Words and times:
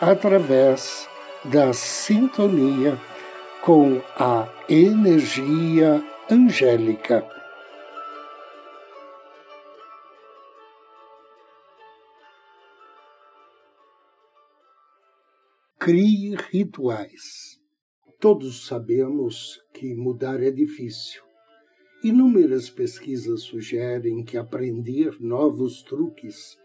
através 0.00 1.08
da 1.44 1.72
sintonia 1.72 2.98
com 3.62 4.00
a 4.16 4.48
energia 4.68 6.02
angélica. 6.30 7.26
Crie 15.78 16.34
rituais. 16.50 17.60
Todos 18.18 18.66
sabemos 18.66 19.60
que 19.74 19.94
mudar 19.94 20.42
é 20.42 20.50
difícil. 20.50 21.22
Inúmeras 22.02 22.70
pesquisas 22.70 23.42
sugerem 23.42 24.24
que 24.24 24.38
aprender 24.38 25.16
novos 25.20 25.82
truques, 25.82 26.58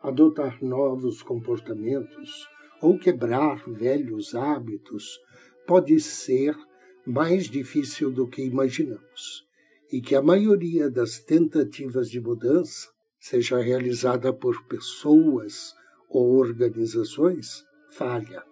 adotar 0.00 0.62
novos 0.62 1.20
comportamentos, 1.20 2.48
ou 2.80 2.98
quebrar 2.98 3.62
velhos 3.68 4.34
hábitos 4.34 5.20
pode 5.66 6.00
ser 6.00 6.56
mais 7.06 7.48
difícil 7.48 8.10
do 8.10 8.26
que 8.26 8.42
imaginamos 8.42 9.46
e 9.92 10.00
que 10.00 10.14
a 10.14 10.22
maioria 10.22 10.88
das 10.88 11.18
tentativas 11.18 12.08
de 12.08 12.20
mudança, 12.20 12.88
seja 13.18 13.58
realizada 13.58 14.32
por 14.32 14.64
pessoas 14.66 15.74
ou 16.08 16.36
organizações, 16.36 17.64
falha. 17.90 18.42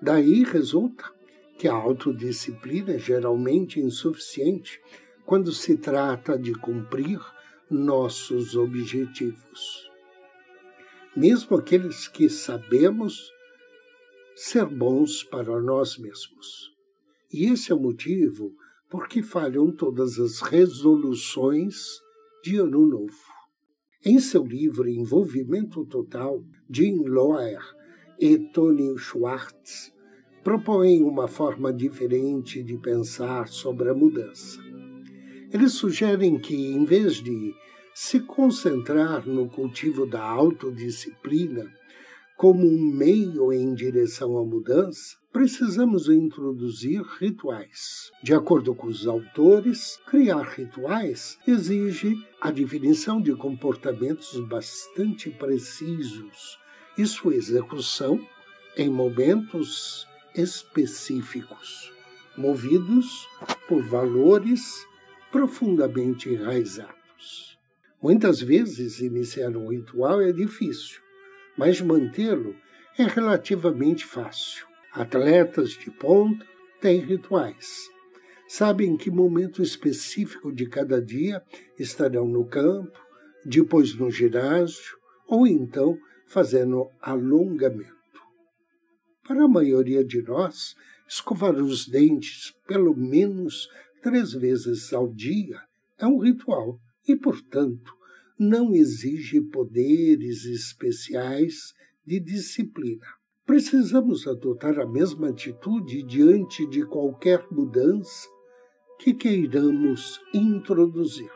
Daí 0.00 0.42
resulta 0.42 1.04
que 1.58 1.68
a 1.68 1.72
autodisciplina 1.72 2.94
é 2.94 2.98
geralmente 2.98 3.80
insuficiente 3.80 4.80
quando 5.24 5.52
se 5.52 5.76
trata 5.76 6.38
de 6.38 6.52
cumprir 6.54 7.20
nossos 7.70 8.56
objetivos 8.56 9.85
mesmo 11.16 11.56
aqueles 11.56 12.06
que 12.06 12.28
sabemos 12.28 13.32
ser 14.34 14.66
bons 14.66 15.24
para 15.24 15.60
nós 15.62 15.96
mesmos. 15.96 16.70
E 17.32 17.46
esse 17.46 17.72
é 17.72 17.74
o 17.74 17.80
motivo 17.80 18.52
por 18.90 19.08
que 19.08 19.22
falham 19.22 19.72
todas 19.72 20.18
as 20.18 20.40
resoluções 20.40 22.00
de 22.44 22.56
Ano 22.58 22.86
Novo. 22.86 23.36
Em 24.04 24.20
seu 24.20 24.44
livro 24.44 24.88
Envolvimento 24.88 25.84
Total, 25.86 26.44
Jim 26.70 27.02
Loer 27.06 27.60
e 28.20 28.38
Tony 28.52 28.96
Schwartz 28.98 29.92
propõem 30.44 31.02
uma 31.02 31.26
forma 31.26 31.72
diferente 31.72 32.62
de 32.62 32.78
pensar 32.78 33.48
sobre 33.48 33.88
a 33.88 33.94
mudança. 33.94 34.60
Eles 35.52 35.72
sugerem 35.72 36.38
que, 36.38 36.54
em 36.54 36.84
vez 36.84 37.16
de 37.16 37.54
se 37.98 38.20
concentrar 38.20 39.26
no 39.26 39.48
cultivo 39.48 40.04
da 40.04 40.20
autodisciplina 40.20 41.72
como 42.36 42.62
um 42.62 42.92
meio 42.92 43.50
em 43.50 43.72
direção 43.72 44.36
à 44.36 44.44
mudança, 44.44 45.16
precisamos 45.32 46.06
introduzir 46.10 47.00
rituais. 47.18 48.10
De 48.22 48.34
acordo 48.34 48.74
com 48.74 48.86
os 48.88 49.06
autores, 49.06 49.98
criar 50.06 50.42
rituais 50.42 51.38
exige 51.48 52.14
a 52.38 52.50
definição 52.50 53.18
de 53.18 53.34
comportamentos 53.34 54.38
bastante 54.40 55.30
precisos 55.30 56.58
e 56.98 57.06
sua 57.06 57.34
execução 57.34 58.20
em 58.76 58.90
momentos 58.90 60.06
específicos, 60.34 61.90
movidos 62.36 63.26
por 63.66 63.82
valores 63.82 64.86
profundamente 65.32 66.28
enraizados. 66.28 67.55
Muitas 68.08 68.40
vezes 68.40 69.00
iniciar 69.00 69.56
um 69.56 69.66
ritual 69.66 70.22
é 70.22 70.30
difícil, 70.30 71.00
mas 71.58 71.80
mantê-lo 71.80 72.54
é 72.96 73.02
relativamente 73.02 74.06
fácil. 74.06 74.64
Atletas 74.92 75.70
de 75.70 75.90
ponta 75.90 76.46
têm 76.80 77.00
rituais. 77.00 77.90
Sabem 78.46 78.90
em 78.90 78.96
que 78.96 79.10
momento 79.10 79.60
específico 79.60 80.52
de 80.52 80.68
cada 80.68 81.02
dia 81.02 81.42
estarão 81.80 82.28
no 82.28 82.46
campo, 82.46 82.96
depois 83.44 83.96
no 83.96 84.08
ginásio 84.08 84.96
ou 85.26 85.44
então 85.44 85.98
fazendo 86.28 86.88
alongamento. 87.00 88.22
Para 89.26 89.46
a 89.46 89.48
maioria 89.48 90.04
de 90.04 90.22
nós, 90.22 90.76
escovar 91.08 91.56
os 91.56 91.88
dentes 91.88 92.54
pelo 92.68 92.94
menos 92.94 93.68
três 94.00 94.32
vezes 94.32 94.92
ao 94.92 95.12
dia 95.12 95.60
é 95.98 96.06
um 96.06 96.20
ritual 96.20 96.78
e, 97.08 97.16
portanto, 97.16 97.95
não 98.38 98.74
exige 98.74 99.40
poderes 99.40 100.44
especiais 100.44 101.74
de 102.04 102.20
disciplina. 102.20 103.06
Precisamos 103.44 104.26
adotar 104.26 104.78
a 104.78 104.86
mesma 104.86 105.28
atitude 105.28 106.02
diante 106.02 106.66
de 106.68 106.84
qualquer 106.84 107.46
mudança 107.50 108.28
que 108.98 109.14
queiramos 109.14 110.20
introduzir. 110.34 111.30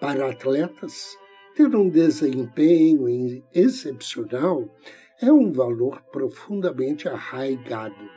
Para 0.00 0.30
atletas, 0.30 1.16
ter 1.54 1.74
um 1.74 1.88
desempenho 1.88 3.06
excepcional 3.52 4.74
é 5.20 5.30
um 5.30 5.52
valor 5.52 6.00
profundamente 6.10 7.08
arraigado. 7.08 8.08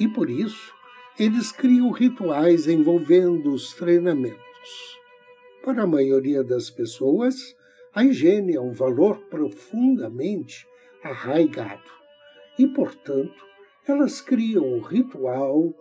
E 0.00 0.08
por 0.08 0.28
isso, 0.28 0.74
eles 1.18 1.52
criam 1.52 1.90
rituais 1.90 2.66
envolvendo 2.66 3.52
os 3.52 3.74
treinamentos. 3.74 5.03
Para 5.64 5.84
a 5.84 5.86
maioria 5.86 6.44
das 6.44 6.68
pessoas, 6.68 7.56
a 7.94 8.04
higiene 8.04 8.54
é 8.54 8.60
um 8.60 8.72
valor 8.72 9.18
profundamente 9.30 10.68
arraigado 11.02 11.90
e, 12.58 12.66
portanto, 12.66 13.42
elas 13.88 14.20
criam 14.20 14.74
o 14.74 14.80
ritual 14.80 15.72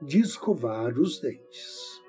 de 0.00 0.20
escovar 0.20 0.96
os 0.96 1.20
dentes. 1.20 2.00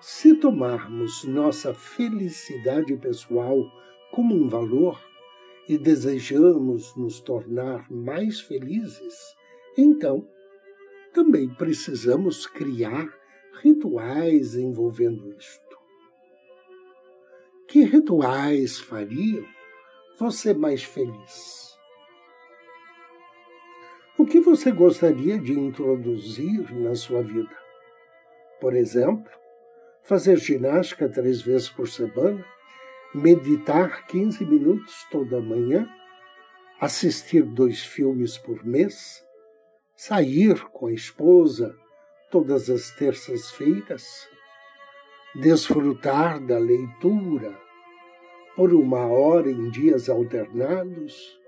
Se 0.00 0.34
tomarmos 0.36 1.24
nossa 1.24 1.74
felicidade 1.74 2.96
pessoal 2.96 3.58
como 4.10 4.34
um 4.34 4.48
valor 4.48 4.98
e 5.68 5.76
desejamos 5.76 6.96
nos 6.96 7.20
tornar 7.20 7.90
mais 7.90 8.40
felizes, 8.40 9.36
então 9.76 10.26
também 11.12 11.46
precisamos 11.46 12.46
criar 12.46 13.22
rituais 13.64 14.56
envolvendo 14.56 15.26
isto. 15.32 15.78
Que 17.66 17.82
rituais 17.82 18.78
fariam 18.78 19.42
você 20.18 20.52
mais 20.52 20.84
feliz? 20.84 21.74
O 24.18 24.26
que 24.26 24.38
você 24.38 24.70
gostaria 24.70 25.38
de 25.38 25.58
introduzir 25.58 26.74
na 26.74 26.94
sua 26.94 27.22
vida? 27.22 27.56
Por 28.60 28.76
exemplo, 28.76 29.32
fazer 30.02 30.36
ginástica 30.36 31.08
três 31.08 31.40
vezes 31.40 31.70
por 31.70 31.88
semana, 31.88 32.44
meditar 33.14 34.06
15 34.06 34.44
minutos 34.44 35.06
toda 35.10 35.40
manhã, 35.40 35.88
assistir 36.78 37.42
dois 37.42 37.82
filmes 37.82 38.36
por 38.36 38.62
mês, 38.62 39.24
sair 39.96 40.62
com 40.66 40.88
a 40.88 40.92
esposa 40.92 41.74
todas 42.34 42.68
as 42.68 42.90
terças-feiras, 42.90 44.28
desfrutar 45.36 46.44
da 46.44 46.58
leitura 46.58 47.56
por 48.56 48.74
uma 48.74 49.06
hora 49.06 49.48
em 49.48 49.70
dias 49.70 50.08
alternados. 50.08 51.38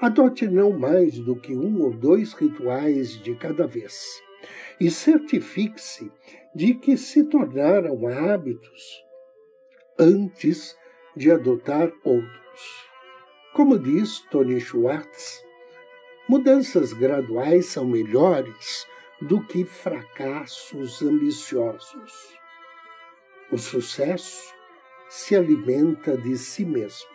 Adote 0.00 0.48
não 0.48 0.76
mais 0.76 1.20
do 1.20 1.36
que 1.36 1.54
um 1.54 1.82
ou 1.82 1.92
dois 1.92 2.32
rituais 2.32 3.22
de 3.22 3.36
cada 3.36 3.64
vez 3.64 4.20
e 4.80 4.90
certifique-se 4.90 6.10
de 6.52 6.74
que 6.74 6.96
se 6.96 7.22
tornaram 7.22 8.08
hábitos 8.08 9.04
antes 9.96 10.76
de 11.14 11.30
adotar 11.30 11.92
outros. 12.02 12.88
Como 13.52 13.78
diz 13.78 14.18
Tony 14.32 14.58
Schwartz, 14.58 15.46
Mudanças 16.28 16.92
graduais 16.92 17.66
são 17.66 17.86
melhores 17.86 18.86
do 19.18 19.42
que 19.46 19.64
fracassos 19.64 21.00
ambiciosos. 21.00 22.38
O 23.50 23.56
sucesso 23.56 24.54
se 25.08 25.34
alimenta 25.34 26.18
de 26.18 26.36
si 26.36 26.66
mesmo. 26.66 27.08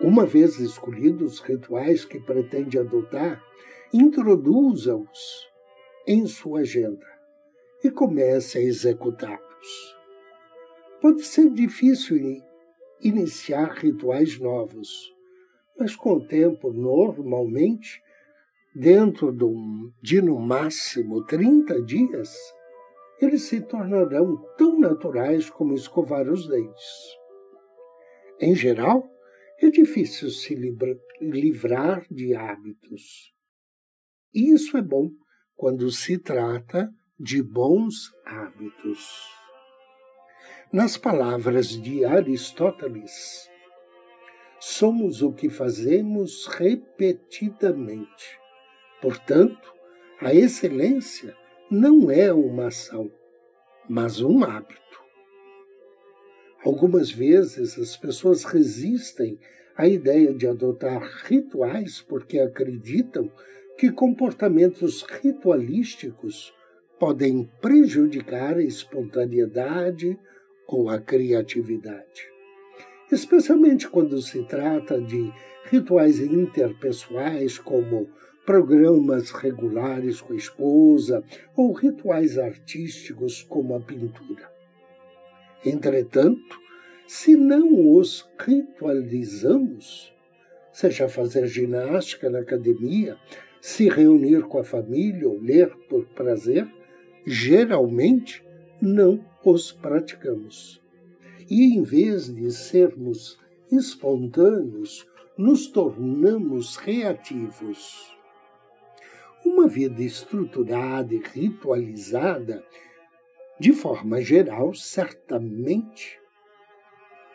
Uma 0.00 0.24
vez 0.24 0.58
escolhidos 0.58 1.34
os 1.34 1.40
rituais 1.40 2.06
que 2.06 2.18
pretende 2.18 2.78
adotar, 2.78 3.44
introduza-os 3.92 5.50
em 6.06 6.26
sua 6.26 6.60
agenda 6.60 7.06
e 7.84 7.90
comece 7.90 8.56
a 8.56 8.62
executá-los. 8.62 9.96
Pode 11.02 11.22
ser 11.24 11.50
difícil 11.50 12.42
iniciar 13.02 13.74
rituais 13.74 14.38
novos, 14.38 15.14
mas 15.78 15.94
com 15.94 16.14
o 16.14 16.26
tempo, 16.26 16.72
normalmente, 16.72 18.02
dentro 18.74 19.34
de 20.02 20.20
no 20.20 20.38
máximo 20.38 21.24
30 21.24 21.82
dias, 21.82 22.34
eles 23.20 23.42
se 23.42 23.60
tornarão 23.60 24.36
tão 24.56 24.78
naturais 24.78 25.48
como 25.48 25.74
escovar 25.74 26.28
os 26.28 26.46
dentes. 26.48 26.84
Em 28.40 28.54
geral, 28.54 29.08
é 29.60 29.70
difícil 29.70 30.30
se 30.30 30.54
livrar 31.20 32.06
de 32.10 32.34
hábitos. 32.34 33.32
E 34.34 34.52
isso 34.52 34.76
é 34.76 34.82
bom 34.82 35.10
quando 35.54 35.90
se 35.90 36.18
trata 36.18 36.92
de 37.18 37.42
bons 37.42 38.12
hábitos. 38.26 39.08
Nas 40.70 40.98
palavras 40.98 41.68
de 41.68 42.04
Aristóteles, 42.04 43.48
somos 44.58 45.22
o 45.22 45.32
que 45.32 45.48
fazemos 45.48 46.46
repetidamente. 46.46 48.38
Portanto, 49.00 49.72
a 50.20 50.34
excelência 50.34 51.36
não 51.70 52.10
é 52.10 52.32
uma 52.32 52.68
ação, 52.68 53.10
mas 53.88 54.20
um 54.20 54.42
hábito. 54.42 54.80
Algumas 56.64 57.10
vezes 57.10 57.78
as 57.78 57.96
pessoas 57.96 58.44
resistem 58.44 59.38
à 59.76 59.86
ideia 59.86 60.32
de 60.32 60.46
adotar 60.46 61.02
rituais 61.24 62.00
porque 62.00 62.38
acreditam 62.38 63.30
que 63.78 63.92
comportamentos 63.92 65.02
ritualísticos 65.02 66.52
podem 66.98 67.44
prejudicar 67.60 68.56
a 68.56 68.62
espontaneidade 68.62 70.18
ou 70.66 70.88
a 70.88 70.98
criatividade. 70.98 72.35
Especialmente 73.10 73.88
quando 73.88 74.20
se 74.20 74.42
trata 74.42 75.00
de 75.00 75.32
rituais 75.70 76.18
interpessoais, 76.20 77.58
como 77.58 78.08
programas 78.44 79.30
regulares 79.30 80.20
com 80.20 80.32
a 80.32 80.36
esposa 80.36 81.22
ou 81.56 81.72
rituais 81.72 82.38
artísticos, 82.38 83.42
como 83.42 83.74
a 83.74 83.80
pintura. 83.80 84.50
Entretanto, 85.64 86.60
se 87.06 87.36
não 87.36 87.96
os 87.96 88.28
ritualizamos, 88.38 90.12
seja 90.72 91.08
fazer 91.08 91.46
ginástica 91.46 92.30
na 92.30 92.40
academia, 92.40 93.16
se 93.60 93.88
reunir 93.88 94.42
com 94.42 94.58
a 94.58 94.64
família 94.64 95.28
ou 95.28 95.40
ler 95.40 95.68
por 95.88 96.06
prazer, 96.06 96.68
geralmente 97.24 98.44
não 98.80 99.24
os 99.44 99.72
praticamos. 99.72 100.80
E 101.48 101.76
em 101.76 101.82
vez 101.82 102.32
de 102.34 102.50
sermos 102.50 103.38
espontâneos, 103.70 105.06
nos 105.36 105.66
tornamos 105.66 106.76
reativos. 106.76 108.14
Uma 109.44 109.68
vida 109.68 110.02
estruturada 110.02 111.14
e 111.14 111.18
ritualizada 111.18 112.64
de 113.58 113.72
forma 113.72 114.20
geral, 114.20 114.74
certamente 114.74 116.20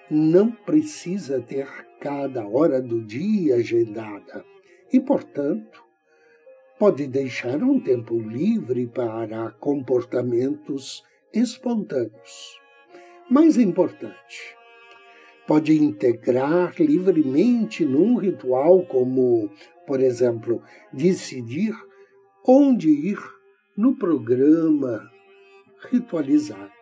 não 0.09 0.51
precisa 0.51 1.41
ter 1.41 1.67
cada 1.99 2.47
hora 2.47 2.79
do 2.79 3.01
dia 3.03 3.55
agendada 3.55 4.45
e, 4.93 4.99
portanto, 4.99 5.83
pode 6.77 7.07
deixar 7.07 7.63
um 7.63 7.79
tempo 7.79 8.19
livre 8.19 8.85
para 8.85 9.49
comportamentos 9.51 11.03
espontâneos. 11.33 12.60
Mais 13.33 13.55
importante, 13.55 14.57
pode 15.47 15.71
integrar 15.81 16.75
livremente 16.77 17.85
num 17.85 18.17
ritual, 18.17 18.85
como, 18.85 19.49
por 19.87 20.01
exemplo, 20.01 20.61
decidir 20.91 21.73
onde 22.45 22.89
ir 22.89 23.17
no 23.77 23.95
programa 23.95 25.09
ritualizado. 25.89 26.73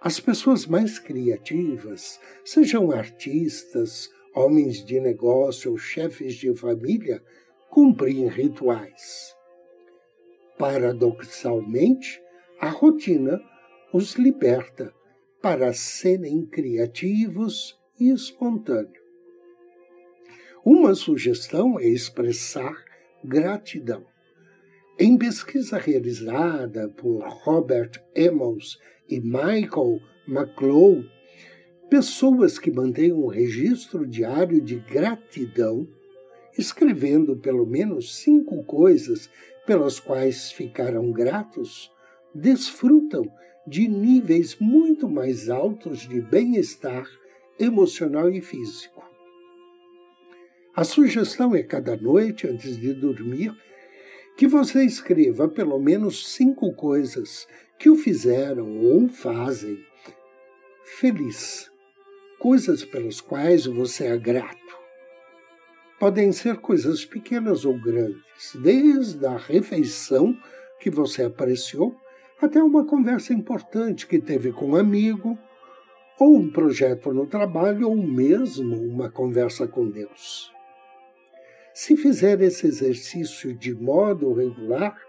As 0.00 0.18
pessoas 0.18 0.66
mais 0.66 0.98
criativas, 0.98 2.18
sejam 2.44 2.90
artistas, 2.90 4.10
homens 4.34 4.84
de 4.84 4.98
negócio 4.98 5.70
ou 5.70 5.78
chefes 5.78 6.34
de 6.34 6.52
família, 6.56 7.22
cumprem 7.70 8.26
rituais. 8.26 9.32
Paradoxalmente, 10.58 12.20
a 12.58 12.68
rotina 12.68 13.40
os 13.92 14.14
liberta 14.14 14.90
para 15.42 15.72
serem 15.74 16.46
criativos 16.46 17.78
e 18.00 18.10
espontâneos. 18.10 19.02
Uma 20.64 20.94
sugestão 20.94 21.78
é 21.78 21.86
expressar 21.86 22.74
gratidão. 23.22 24.06
Em 24.98 25.18
pesquisa 25.18 25.76
realizada 25.76 26.88
por 26.88 27.22
Robert 27.28 28.02
Emmons 28.14 28.78
e 29.08 29.20
Michael 29.20 30.00
McClough, 30.26 31.04
pessoas 31.90 32.58
que 32.58 32.70
mantêm 32.70 33.12
um 33.12 33.26
registro 33.26 34.06
diário 34.06 34.60
de 34.60 34.76
gratidão, 34.76 35.86
escrevendo 36.56 37.36
pelo 37.36 37.66
menos 37.66 38.16
cinco 38.16 38.64
coisas 38.64 39.28
pelas 39.66 40.00
quais 40.00 40.50
ficaram 40.50 41.12
gratos, 41.12 41.90
desfrutam 42.34 43.30
de 43.66 43.86
níveis 43.86 44.56
muito 44.58 45.08
mais 45.08 45.48
altos 45.48 46.00
de 46.00 46.20
bem-estar 46.20 47.06
emocional 47.58 48.30
e 48.30 48.40
físico. 48.40 49.02
A 50.74 50.84
sugestão 50.84 51.54
é 51.54 51.62
cada 51.62 51.96
noite, 51.96 52.46
antes 52.46 52.78
de 52.78 52.94
dormir, 52.94 53.54
que 54.36 54.46
você 54.46 54.84
escreva 54.84 55.46
pelo 55.46 55.78
menos 55.78 56.34
cinco 56.34 56.72
coisas 56.72 57.46
que 57.78 57.90
o 57.90 57.96
fizeram 57.96 58.78
ou 58.78 59.08
fazem 59.08 59.78
feliz, 60.84 61.70
coisas 62.38 62.84
pelas 62.84 63.20
quais 63.20 63.66
você 63.66 64.06
é 64.06 64.16
grato. 64.16 64.60
Podem 66.00 66.32
ser 66.32 66.56
coisas 66.56 67.04
pequenas 67.04 67.64
ou 67.64 67.78
grandes, 67.78 68.56
desde 68.56 69.24
a 69.26 69.36
refeição 69.36 70.36
que 70.80 70.90
você 70.90 71.22
apreciou 71.22 71.94
até 72.46 72.62
uma 72.62 72.84
conversa 72.84 73.32
importante 73.32 74.06
que 74.06 74.18
teve 74.18 74.52
com 74.52 74.70
um 74.70 74.76
amigo, 74.76 75.38
ou 76.18 76.36
um 76.36 76.50
projeto 76.50 77.12
no 77.12 77.26
trabalho, 77.26 77.88
ou 77.88 77.96
mesmo 77.96 78.76
uma 78.76 79.10
conversa 79.10 79.66
com 79.66 79.88
Deus. 79.88 80.52
Se 81.74 81.96
fizer 81.96 82.40
esse 82.40 82.66
exercício 82.66 83.54
de 83.54 83.74
modo 83.74 84.32
regular, 84.32 85.00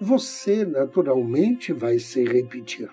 você 0.00 0.64
naturalmente 0.64 1.72
vai 1.72 1.98
se 1.98 2.24
repetir. 2.24 2.88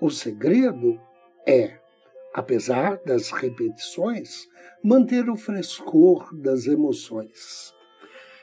O 0.00 0.10
segredo 0.10 1.00
é, 1.46 1.78
apesar 2.32 2.98
das 3.04 3.30
repetições, 3.30 4.48
manter 4.82 5.28
o 5.30 5.36
frescor 5.36 6.34
das 6.34 6.66
emoções. 6.66 7.72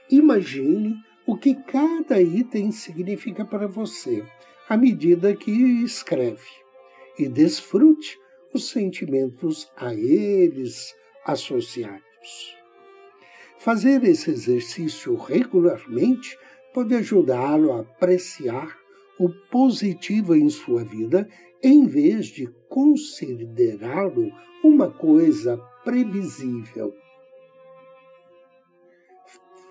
Imagine 0.10 0.96
o 1.32 1.38
que 1.38 1.56
cada 1.56 2.22
item 2.22 2.74
significa 2.74 3.46
para 3.46 3.66
você 3.66 4.22
à 4.68 4.76
medida 4.76 5.34
que 5.34 5.50
escreve 5.82 6.50
e 7.18 7.30
desfrute 7.30 8.20
os 8.54 8.68
sentimentos 8.68 9.72
a 9.78 9.96
eles 9.96 10.94
associados. 11.26 12.58
Fazer 13.58 14.04
esse 14.04 14.30
exercício 14.30 15.16
regularmente 15.16 16.38
pode 16.74 16.94
ajudá-lo 16.96 17.72
a 17.72 17.80
apreciar 17.80 18.78
o 19.18 19.30
positivo 19.50 20.36
em 20.36 20.50
sua 20.50 20.84
vida 20.84 21.30
em 21.64 21.88
vez 21.88 22.26
de 22.26 22.46
considerá-lo 22.68 24.30
uma 24.62 24.92
coisa 24.92 25.56
previsível. 25.86 26.94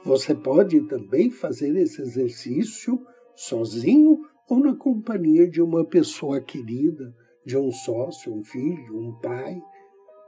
Você 0.04 0.35
pode 0.35 0.80
também 0.88 1.30
fazer 1.30 1.76
esse 1.76 2.00
exercício 2.00 3.04
sozinho 3.35 4.26
ou 4.49 4.59
na 4.59 4.75
companhia 4.75 5.49
de 5.49 5.61
uma 5.61 5.85
pessoa 5.85 6.40
querida, 6.40 7.14
de 7.45 7.57
um 7.57 7.71
sócio, 7.71 8.35
um 8.35 8.42
filho, 8.42 8.99
um 8.99 9.12
pai, 9.21 9.61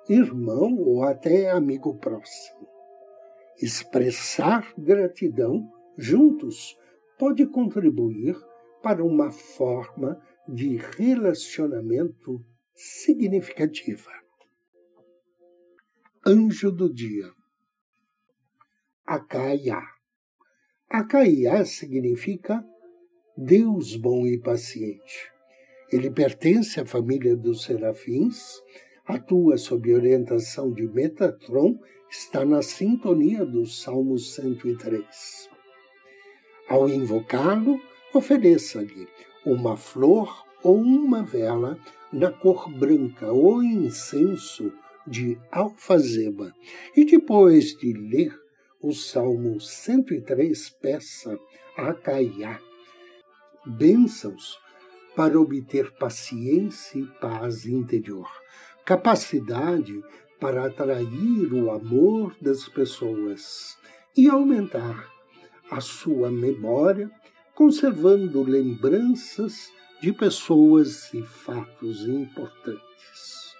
irmão 0.08 0.76
ou 0.78 1.02
até 1.02 1.50
amigo 1.50 1.96
próximo. 1.96 2.68
Expressar 3.60 4.74
gratidão 4.76 5.66
juntos 5.96 6.76
pode 7.18 7.46
contribuir 7.46 8.36
para 8.82 9.02
uma 9.02 9.30
forma 9.30 10.20
de 10.46 10.76
relacionamento 10.98 12.44
significativa. 12.74 14.10
Anjo 16.26 16.70
do 16.70 16.92
Dia 16.92 17.30
Acaiá 19.04 19.82
Acaiá 20.88 21.64
significa 21.64 22.64
Deus 23.36 23.96
bom 23.96 24.26
e 24.26 24.38
paciente. 24.38 25.32
Ele 25.90 26.10
pertence 26.10 26.78
à 26.78 26.86
família 26.86 27.34
dos 27.34 27.64
serafins, 27.64 28.60
atua 29.04 29.56
sob 29.56 29.92
orientação 29.92 30.72
de 30.72 30.86
Metatron, 30.86 31.80
está 32.10 32.44
na 32.44 32.62
sintonia 32.62 33.44
do 33.44 33.66
Salmo 33.66 34.18
103. 34.18 35.48
Ao 36.68 36.88
invocá-lo, 36.88 37.80
ofereça-lhe 38.14 39.08
uma 39.44 39.76
flor 39.76 40.44
ou 40.62 40.76
uma 40.76 41.24
vela 41.24 41.76
na 42.12 42.30
cor 42.30 42.70
branca 42.70 43.32
ou 43.32 43.62
incenso 43.62 44.72
de 45.06 45.36
alfazema. 45.50 46.54
E 46.94 47.04
depois 47.04 47.74
de 47.76 47.92
ler 47.92 48.41
o 48.82 48.92
Salmo 48.92 49.60
103, 49.60 50.70
peça 50.70 51.38
a 51.76 51.94
Caiá 51.94 52.60
bênçãos 53.64 54.58
para 55.14 55.40
obter 55.40 55.92
paciência 55.92 56.98
e 56.98 57.06
paz 57.20 57.64
interior, 57.66 58.28
capacidade 58.84 60.02
para 60.40 60.66
atrair 60.66 61.52
o 61.52 61.70
amor 61.70 62.34
das 62.40 62.68
pessoas 62.68 63.78
e 64.16 64.28
aumentar 64.28 65.08
a 65.70 65.80
sua 65.80 66.30
memória, 66.30 67.10
conservando 67.54 68.42
lembranças 68.42 69.70
de 70.00 70.12
pessoas 70.12 71.12
e 71.14 71.22
fatos 71.22 72.04
importantes. 72.08 73.54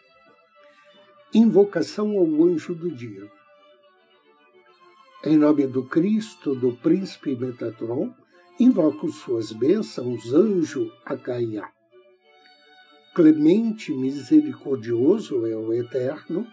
Invocação 1.33 2.19
ao 2.19 2.45
anjo 2.45 2.75
do 2.75 2.91
dia. 2.91 3.31
Em 5.25 5.37
nome 5.37 5.69
do 5.69 5.85
Cristo, 5.85 6.53
do 6.53 6.73
príncipe 6.73 7.37
Metatron, 7.37 8.13
invoco 8.59 9.09
suas 9.09 9.53
bênçãos, 9.53 10.33
anjo 10.35 10.93
Acaiá. 11.05 11.71
Clemente 13.15 13.93
misericordioso 13.95 15.47
é 15.47 15.55
o 15.55 15.73
Eterno, 15.73 16.45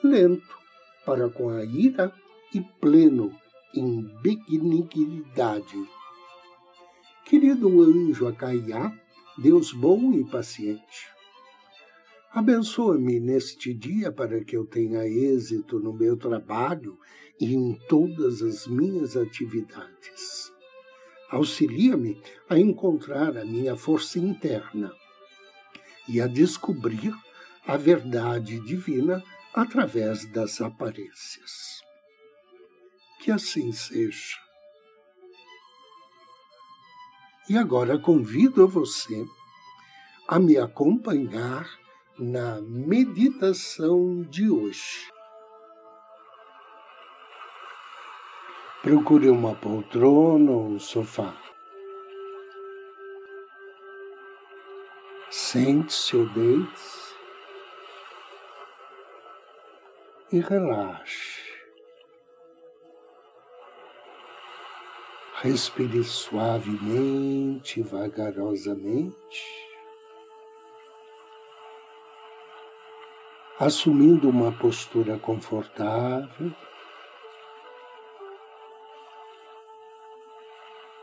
lento 0.00 0.56
para 1.04 1.28
com 1.28 1.48
a 1.48 1.64
ira 1.64 2.12
e 2.54 2.60
pleno 2.60 3.36
em 3.74 4.08
benignidade. 4.22 5.76
Querido 7.24 7.82
anjo 7.82 8.28
Acaiá, 8.28 8.96
Deus 9.36 9.72
bom 9.72 10.12
e 10.12 10.22
paciente, 10.22 11.08
abençoa-me 12.34 13.20
neste 13.20 13.72
dia 13.72 14.10
para 14.10 14.44
que 14.44 14.56
eu 14.56 14.66
tenha 14.66 15.06
êxito 15.06 15.78
no 15.78 15.92
meu 15.92 16.16
trabalho 16.16 16.98
e 17.40 17.54
em 17.54 17.78
todas 17.88 18.42
as 18.42 18.66
minhas 18.66 19.16
atividades. 19.16 20.52
Auxilia-me 21.30 22.20
a 22.48 22.58
encontrar 22.58 23.38
a 23.38 23.44
minha 23.44 23.76
força 23.76 24.18
interna 24.18 24.92
e 26.08 26.20
a 26.20 26.26
descobrir 26.26 27.14
a 27.64 27.76
verdade 27.76 28.58
divina 28.58 29.22
através 29.54 30.26
das 30.26 30.60
aparências. 30.60 31.80
Que 33.20 33.30
assim 33.30 33.72
seja. 33.72 34.36
E 37.48 37.56
agora 37.56 37.96
convido 37.96 38.66
você 38.66 39.24
a 40.26 40.38
me 40.40 40.56
acompanhar 40.58 41.83
na 42.18 42.60
meditação 42.60 44.22
de 44.22 44.48
hoje. 44.48 45.10
Procure 48.82 49.28
uma 49.28 49.54
poltrona 49.54 50.50
ou 50.50 50.66
um 50.66 50.78
sofá. 50.78 51.34
Sente-se 55.30 56.16
ou 56.16 56.28
deite 56.28 57.14
e 60.30 60.38
relaxe. 60.38 61.42
Respire 65.42 66.04
suavemente, 66.04 67.82
vagarosamente, 67.82 69.63
assumindo 73.64 74.28
uma 74.28 74.52
postura 74.52 75.18
confortável. 75.18 76.52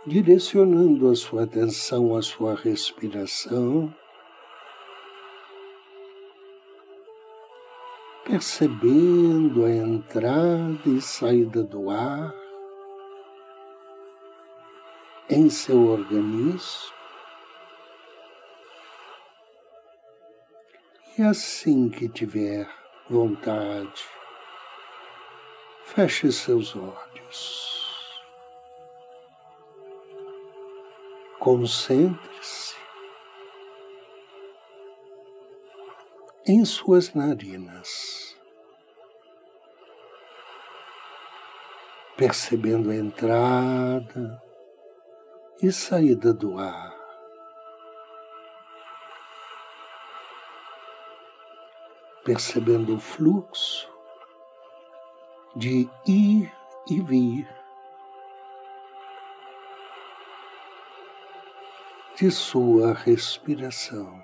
Direcionando 0.05 1.09
a 1.09 1.15
sua 1.15 1.43
atenção 1.43 2.15
à 2.15 2.21
sua 2.21 2.53
respiração, 2.53 3.91
percebendo 8.23 9.65
a 9.65 9.69
entrada 9.71 10.87
e 10.87 11.01
saída 11.01 11.63
do 11.63 11.89
ar, 11.89 12.33
em 15.29 15.49
seu 15.49 15.87
organismo. 15.87 17.00
E 21.17 21.23
assim 21.23 21.89
que 21.89 22.07
tiver 22.07 22.69
vontade, 23.09 24.05
feche 25.83 26.31
seus 26.31 26.73
olhos. 26.73 28.21
Concentre-se 31.37 32.75
em 36.47 36.63
suas 36.63 37.13
narinas, 37.13 38.37
percebendo 42.15 42.89
a 42.89 42.95
entrada 42.95 44.41
e 45.61 45.71
saída 45.73 46.33
do 46.33 46.57
ar. 46.57 46.90
Percebendo 52.23 52.95
o 52.95 52.99
fluxo 52.99 53.89
de 55.55 55.89
ir 56.07 56.51
e 56.89 57.01
vir 57.01 57.61
de 62.15 62.29
sua 62.29 62.93
respiração. 62.93 64.23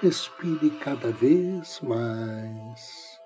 Respire 0.00 0.70
cada 0.80 1.10
vez 1.12 1.80
mais 1.80 3.20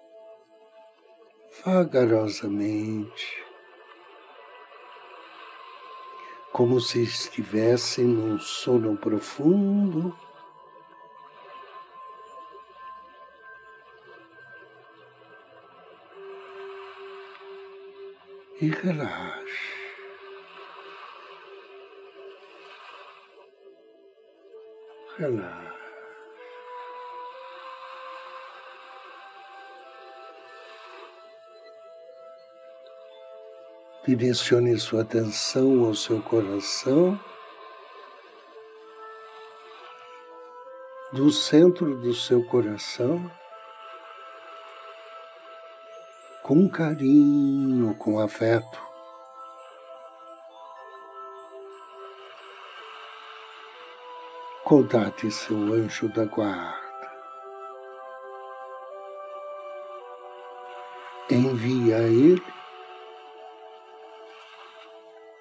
vagarosamente, 1.65 3.45
como 6.61 6.79
se 6.79 7.03
estivesse 7.03 8.03
num 8.03 8.39
sono 8.39 8.95
profundo. 8.95 10.15
E 18.61 18.69
relaxe. 18.69 19.41
Relaxe. 25.17 25.80
Direcione 34.11 34.77
sua 34.77 35.03
atenção 35.03 35.85
ao 35.85 35.95
seu 35.95 36.21
coração, 36.21 37.17
do 41.13 41.31
centro 41.31 41.97
do 41.97 42.13
seu 42.13 42.45
coração, 42.45 43.31
com 46.43 46.69
carinho, 46.69 47.95
com 47.95 48.19
afeto. 48.19 48.83
Contate 54.65 55.31
seu 55.31 55.57
anjo 55.57 56.09
da 56.09 56.25
guarda. 56.25 56.81
Envie 61.31 61.95
a 61.95 62.01
ele 62.01 62.60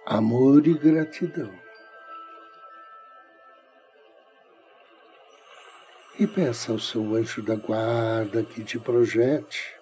amor 0.09 0.65
e 0.65 0.73
gratidão. 0.73 1.53
E 6.17 6.25
peça 6.25 6.71
ao 6.71 6.79
seu 6.79 7.15
anjo 7.15 7.43
da 7.43 7.55
guarda 7.55 8.43
que 8.43 8.63
te 8.63 8.79
projete 8.79 9.75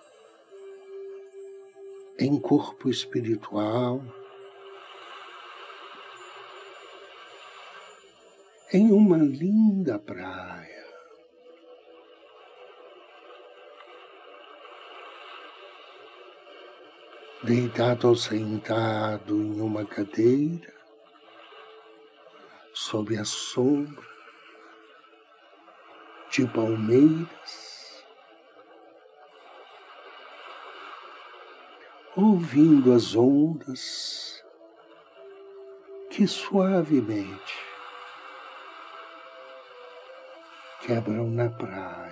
em 2.20 2.38
corpo 2.38 2.90
espiritual, 2.90 4.04
em 8.74 8.92
uma 8.92 9.18
linda 9.18 9.98
praia. 9.98 10.57
Deitado 17.48 18.10
ou 18.10 18.16
sentado 18.16 19.34
em 19.34 19.62
uma 19.62 19.86
cadeira, 19.86 20.74
sob 22.74 23.18
a 23.18 23.24
sombra 23.24 24.06
de 26.30 26.46
palmeiras, 26.46 28.06
ouvindo 32.18 32.92
as 32.92 33.16
ondas 33.16 34.44
que 36.10 36.28
suavemente 36.28 37.66
quebram 40.82 41.30
na 41.30 41.50
praia. 41.50 42.07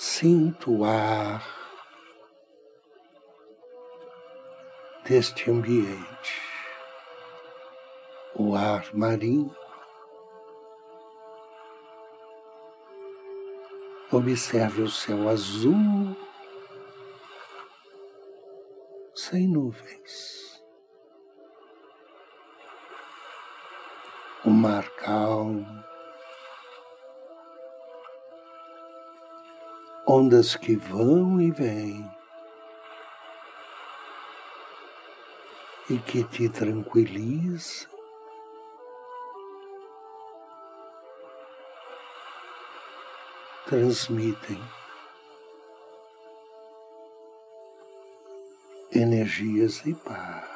Sinto 0.00 0.78
o 0.78 0.84
ar 0.86 1.44
deste 5.04 5.50
ambiente, 5.50 6.40
o 8.34 8.54
ar 8.56 8.88
marinho. 8.94 9.54
Observe 14.10 14.80
o 14.84 14.90
céu 14.90 15.28
azul, 15.28 16.16
sem 19.14 19.46
nuvens. 19.46 20.64
O 24.46 24.50
mar 24.50 24.88
calmo. 24.92 25.89
Ondas 30.10 30.56
que 30.56 30.74
vão 30.74 31.40
e 31.40 31.52
vêm 31.52 32.10
e 35.88 35.98
que 35.98 36.24
te 36.24 36.48
tranquilizam. 36.48 37.88
Transmitem 43.66 44.60
energias 48.92 49.86
e 49.86 49.94
paz. 49.94 50.49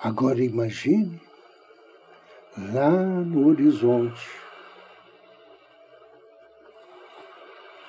Agora 0.00 0.40
imagine 0.40 1.20
lá 2.72 2.88
no 2.88 3.48
horizonte 3.48 4.30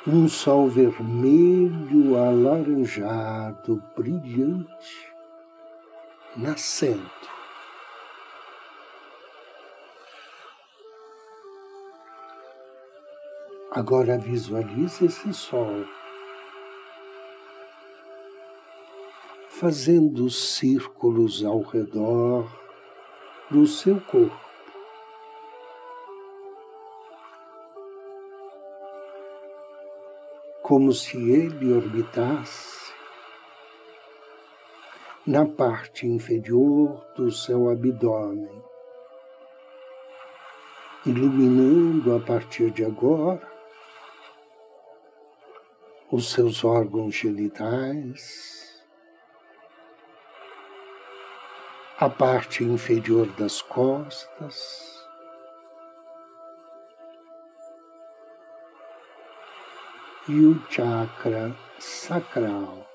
um 0.08 0.28
sol 0.28 0.68
vermelho 0.68 2.18
alaranjado, 2.18 3.84
brilhante, 3.96 5.14
nascendo. 6.36 7.12
Agora 13.72 14.18
visualize 14.18 15.06
esse 15.06 15.32
sol 15.32 15.86
fazendo 19.60 20.30
círculos 20.30 21.44
ao 21.44 21.62
redor 21.62 22.50
do 23.52 23.68
seu 23.68 24.00
corpo. 24.00 24.40
Como 30.64 30.94
se 30.94 31.18
ele 31.30 31.74
orbitasse 31.74 32.94
na 35.28 35.46
parte 35.46 36.08
inferior 36.08 37.06
do 37.18 37.30
seu 37.30 37.70
abdômen, 37.70 38.64
iluminando 41.06 42.16
a 42.16 42.22
partir 42.22 42.72
de 42.72 42.86
agora 42.86 43.46
os 46.10 46.32
seus 46.32 46.64
órgãos 46.64 47.14
genitais, 47.14 48.69
a 52.02 52.10
parte 52.10 52.64
inferior 52.64 53.28
das 53.34 53.62
costas, 53.62 55.06
e 60.30 60.46
o 60.46 60.64
chakra 60.70 61.54
sacral. 61.78 62.88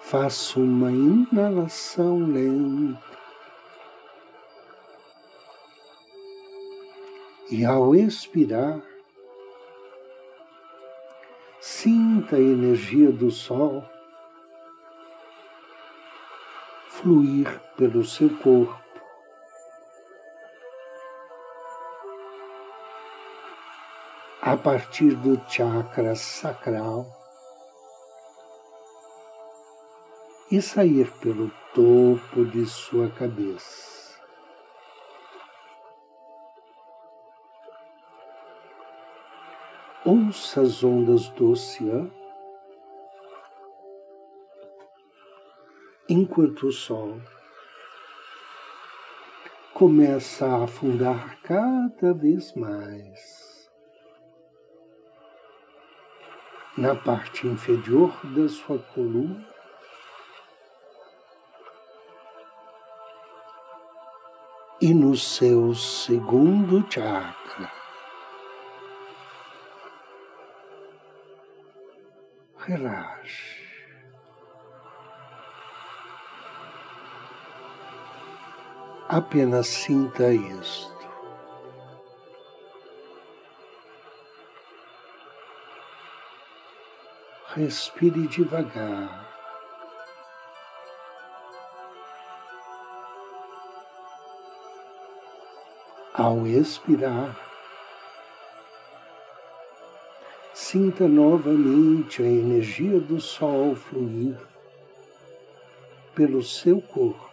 Faça 0.00 0.58
uma 0.58 0.90
inalação 0.90 2.18
lenta 2.26 3.18
e 7.50 7.64
ao 7.64 7.94
expirar, 7.94 8.82
A 12.30 12.38
energia 12.38 13.10
do 13.10 13.30
sol 13.30 13.82
fluir 16.88 17.58
pelo 17.74 18.04
seu 18.04 18.28
corpo. 18.36 18.78
A 24.42 24.58
partir 24.58 25.14
do 25.14 25.40
chakra 25.48 26.14
sacral 26.14 27.06
e 30.50 30.60
sair 30.60 31.10
pelo 31.22 31.50
topo 31.72 32.44
de 32.44 32.66
sua 32.66 33.08
cabeça. 33.08 33.98
ouça 40.08 40.62
as 40.62 40.82
ondas 40.82 41.28
do 41.30 41.50
oceano, 41.50 42.17
enquanto 46.08 46.68
o 46.68 46.72
sol 46.72 47.20
começa 49.74 50.46
a 50.46 50.64
afundar 50.64 51.38
cada 51.42 52.14
vez 52.14 52.54
mais 52.54 53.68
na 56.76 56.94
parte 56.94 57.46
inferior 57.46 58.14
da 58.24 58.48
sua 58.48 58.78
coluna. 58.78 59.46
E 64.80 64.94
no 64.94 65.16
seu 65.16 65.74
segundo 65.74 66.86
chakra. 66.88 67.78
relaxe. 72.68 73.57
Apenas 79.08 79.66
sinta 79.68 80.32
isto. 80.32 80.98
Respire 87.54 88.28
devagar. 88.28 89.26
Ao 96.12 96.46
expirar, 96.46 97.48
Sinta 100.60 101.08
novamente 101.08 102.20
a 102.20 102.26
energia 102.26 103.00
do 103.00 103.20
sol 103.20 103.74
fluir 103.74 104.36
pelo 106.14 106.42
seu 106.42 106.82
corpo, 106.82 107.27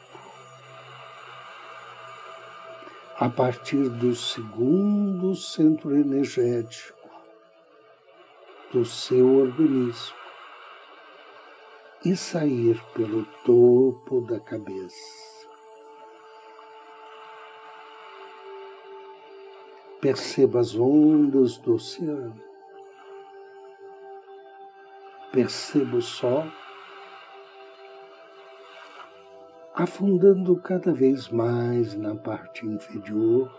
a 3.17 3.29
partir 3.29 3.87
do 3.87 4.13
segundo 4.13 5.33
centro 5.35 5.95
energético 5.95 7.09
do 8.73 8.83
seu 8.83 9.37
organismo 9.37 10.17
e 12.03 12.13
sair 12.13 12.77
pelo 12.93 13.23
topo 13.45 14.19
da 14.19 14.37
cabeça. 14.37 15.25
Perceba 20.01 20.59
as 20.59 20.75
ondas 20.75 21.57
do 21.57 21.75
oceano. 21.75 22.39
Perceba 25.31 25.97
o 25.97 26.01
sol 26.01 26.45
afundando 29.75 30.55
cada 30.61 30.93
vez 30.93 31.27
mais 31.27 31.93
na 31.95 32.15
parte 32.15 32.65
inferior 32.65 33.51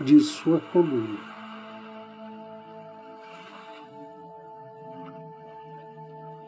de 0.00 0.18
sua 0.18 0.60
coluna. 0.72 1.36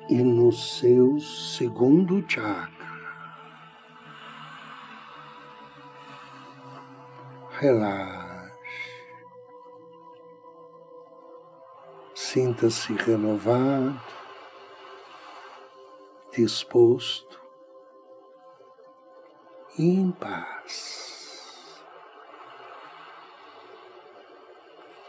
E 0.08 0.22
no 0.22 0.50
seu 0.50 1.20
segundo 1.20 2.24
chakra. 2.26 2.78
Relaxe. 7.60 8.48
Sinta-se 12.14 12.94
renovado, 12.94 14.00
disposto 16.32 17.27
em 19.78 20.10
paz. 20.10 21.80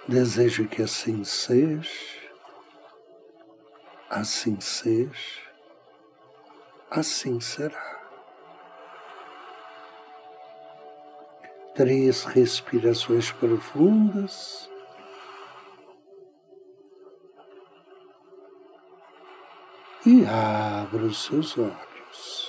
Desejo 0.08 0.67
que 0.67 0.82
assim 0.82 1.23
seja, 1.23 2.32
assim 4.10 4.60
seja, 4.60 5.41
assim 6.89 7.39
será. 7.39 7.99
Três 11.75 12.23
respirações 12.23 13.32
profundas. 13.32 14.69
e 20.05 20.25
abra 20.25 21.03
os 21.03 21.25
seus 21.25 21.58
olhos. 21.58 22.48